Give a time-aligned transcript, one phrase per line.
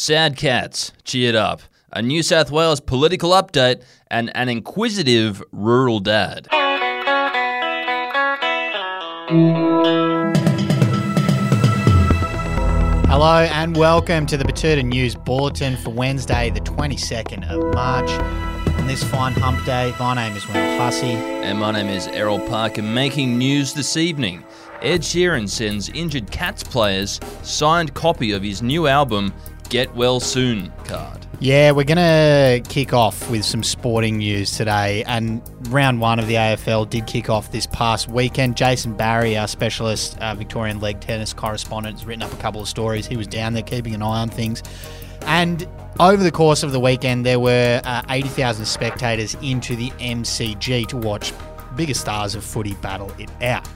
[0.00, 1.60] sad cats, cheered up,
[1.92, 6.48] a New South Wales political update, and an inquisitive rural dad.
[13.10, 18.10] Hello and welcome to the Batuta News Bulletin for Wednesday, the 22nd of March.
[18.78, 21.12] On this fine hump day, my name is Wendell Hussey.
[21.12, 22.80] And my name is Errol Parker.
[22.82, 24.44] Making news this evening.
[24.80, 29.34] Ed Sheeran sends injured Cats players signed copy of his new album,
[29.70, 31.26] Get Well Soon card.
[31.38, 35.04] Yeah, we're going to kick off with some sporting news today.
[35.04, 38.56] And round one of the AFL did kick off this past weekend.
[38.56, 42.68] Jason Barry, our specialist uh, Victorian leg tennis correspondent, has written up a couple of
[42.68, 43.06] stories.
[43.06, 44.62] He was down there keeping an eye on things.
[45.22, 45.66] And
[46.00, 50.96] over the course of the weekend, there were uh, 80,000 spectators into the MCG to
[50.96, 51.32] watch
[51.76, 53.66] biggest stars of footy battle it out.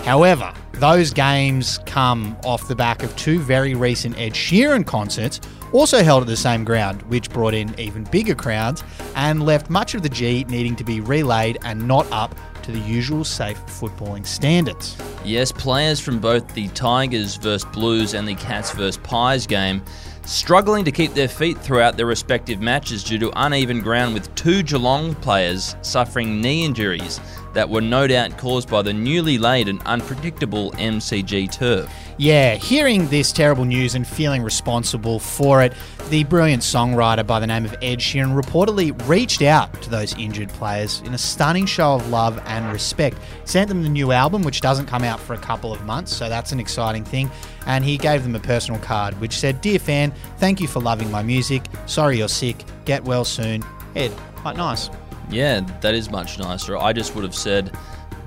[0.00, 5.40] However, those games come off the back of two very recent Ed Sheeran concerts,
[5.72, 8.82] also held at the same ground, which brought in even bigger crowds
[9.16, 12.78] and left much of the G needing to be relayed and not up to the
[12.80, 14.96] usual safe footballing standards.
[15.24, 19.82] Yes, players from both the Tigers vs Blues and the Cats vs Pies game
[20.24, 24.62] struggling to keep their feet throughout their respective matches due to uneven ground with two
[24.62, 27.20] Geelong players suffering knee injuries
[27.58, 31.92] that were no doubt caused by the newly laid and unpredictable MCG turf.
[32.16, 35.72] Yeah, hearing this terrible news and feeling responsible for it,
[36.08, 40.50] the brilliant songwriter by the name of Ed Sheeran reportedly reached out to those injured
[40.50, 43.18] players in a stunning show of love and respect.
[43.44, 46.28] Sent them the new album, which doesn't come out for a couple of months, so
[46.28, 47.28] that's an exciting thing.
[47.66, 51.10] And he gave them a personal card which said, Dear fan, thank you for loving
[51.10, 51.64] my music.
[51.86, 52.56] Sorry you're sick.
[52.84, 53.64] Get well soon.
[53.96, 54.90] Ed, quite nice.
[55.30, 56.76] Yeah, that is much nicer.
[56.76, 57.76] I just would have said,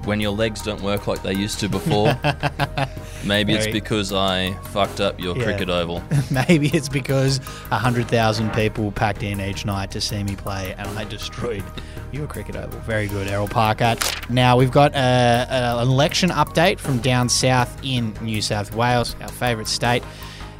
[0.05, 2.17] when your legs don't work like they used to before.
[3.25, 5.43] Maybe it's because I fucked up your yeah.
[5.43, 6.01] cricket oval.
[6.31, 7.37] Maybe it's because
[7.69, 11.63] 100,000 people packed in each night to see me play and I destroyed
[12.11, 12.79] your cricket oval.
[12.81, 13.95] Very good, Errol Parker.
[14.29, 19.67] Now, we've got an election update from down south in New South Wales, our favourite
[19.67, 20.03] state.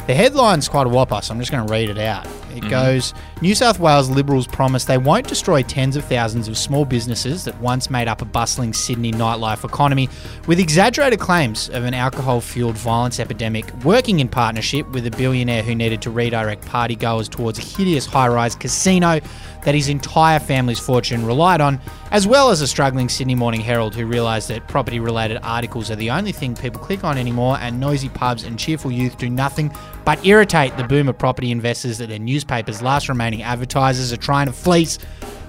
[0.08, 2.28] The headline's quite a whopper, so I'm just going to read it out.
[2.52, 2.70] It mm-hmm.
[2.70, 7.44] goes New South Wales Liberals promise they won't destroy tens of thousands of small businesses
[7.46, 10.10] that once made up a bustling Sydney nightlife economy
[10.48, 15.64] with exaggerated claims of an alcohol fueled violence epidemic, working in partnership with a billionaire
[15.64, 19.20] who needed to redirect partygoers towards a hideous high rise casino
[19.64, 21.80] that his entire family's fortune relied on,
[22.12, 25.96] as well as a struggling Sydney Morning Herald who realised that property related articles are
[25.96, 29.72] the only thing people click on anymore, and noisy pubs and cheerful youth do nothing
[30.04, 34.52] but irritate the boomer property investors that their newspapers' last remaining advertisers are trying to
[34.52, 34.98] fleece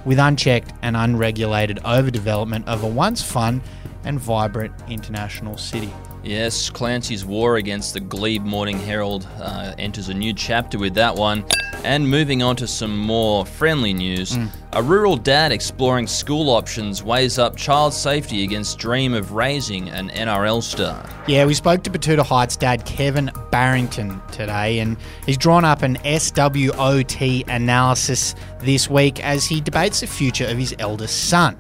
[0.05, 3.63] with unchecked and unregulated overdevelopment of a once fun
[4.05, 5.91] and vibrant international city.
[6.23, 11.15] Yes, Clancy's war against the Glebe Morning Herald uh, enters a new chapter with that
[11.15, 11.47] one.
[11.83, 14.51] And moving on to some more friendly news, mm.
[14.75, 20.09] A rural dad exploring school options weighs up child safety against dream of raising an
[20.11, 21.09] NRL star.
[21.29, 24.97] Yeah, we spoke to Batuta Heights dad Kevin Barrington today, and
[25.27, 30.75] he's drawn up an SWOT analysis this week as he debates the future of his
[30.79, 31.57] eldest son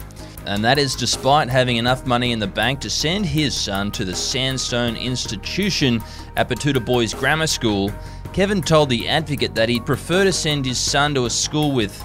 [0.47, 4.05] and that is despite having enough money in the bank to send his son to
[4.05, 6.03] the Sandstone Institution
[6.37, 7.93] at Batuta Boys Grammar School.
[8.33, 12.05] Kevin told the Advocate that he'd prefer to send his son to a school with,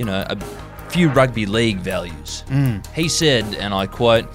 [0.00, 0.36] you know, a
[0.90, 2.42] few rugby league values.
[2.48, 2.84] Mm.
[2.94, 4.26] He said, and I quote,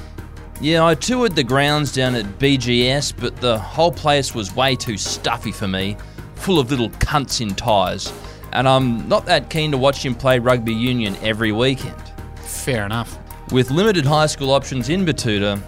[0.62, 4.96] Yeah, I toured the grounds down at BGS, but the whole place was way too
[4.96, 5.98] stuffy for me,
[6.36, 8.14] full of little cunts in ties,
[8.54, 12.00] and I'm not that keen to watch him play rugby union every weekend.
[12.36, 13.18] Fair enough.
[13.52, 15.60] With limited high school options in Batuta,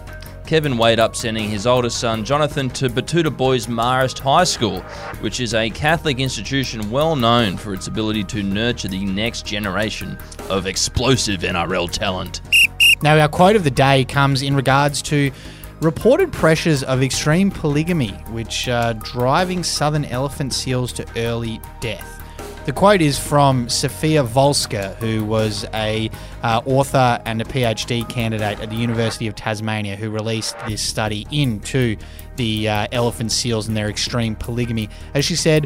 [0.48, 4.80] Kevin Wade up sending his oldest son Jonathan to Batuta Boys Marist High School,
[5.20, 10.16] which is a Catholic institution well known for its ability to nurture the next generation
[10.48, 12.40] of explosive NRL talent.
[13.02, 15.30] Now, our quote of the day comes in regards to
[15.82, 22.22] reported pressures of extreme polygamy, which are driving southern elephant seals to early death.
[22.68, 26.10] The quote is from Sophia Volska, who was a
[26.42, 31.26] uh, author and a PhD candidate at the University of Tasmania, who released this study
[31.30, 31.96] into
[32.36, 34.90] the uh, elephant seals and their extreme polygamy.
[35.14, 35.64] As she said,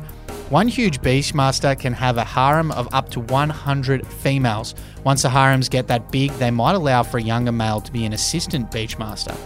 [0.49, 4.76] one huge beachmaster can have a harem of up to 100 females.
[5.02, 8.05] Once the harems get that big, they might allow for a younger male to be
[8.05, 9.37] an assistant beachmaster.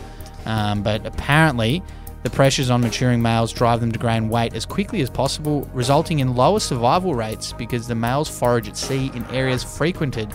[0.44, 1.82] Um, but apparently,
[2.22, 6.18] the pressures on maturing males drive them to gain weight as quickly as possible, resulting
[6.18, 10.34] in lower survival rates because the males forage at sea in areas frequented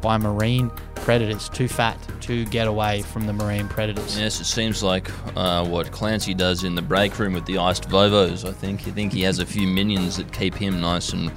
[0.00, 4.18] by marine predators, too fat to get away from the marine predators.
[4.18, 7.88] Yes, it seems like uh, what Clancy does in the break room with the iced
[7.88, 8.48] Vovos.
[8.48, 8.86] I think.
[8.86, 11.30] I think he has a few minions that keep him nice and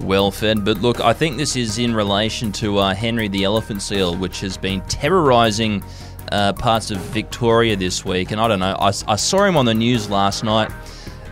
[0.00, 0.64] well fed.
[0.64, 4.40] But look, I think this is in relation to uh, Henry the elephant seal, which
[4.40, 5.82] has been terrorising
[6.32, 8.30] uh, parts of Victoria this week.
[8.30, 10.70] And I don't know, I, I saw him on the news last night.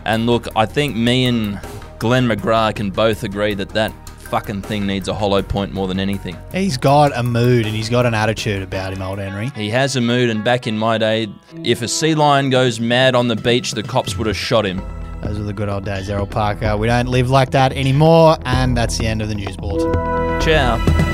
[0.05, 1.59] And look, I think me and
[1.99, 3.91] Glenn McGrath can both agree that that
[4.27, 6.37] fucking thing needs a hollow point more than anything.
[6.51, 9.49] He's got a mood and he's got an attitude about him, old Henry.
[9.55, 11.27] He has a mood, and back in my day,
[11.63, 14.81] if a sea lion goes mad on the beach, the cops would have shot him.
[15.21, 16.77] Those are the good old days, Errol Parker.
[16.77, 19.93] We don't live like that anymore, and that's the end of the news bulletin.
[20.41, 21.06] Ciao.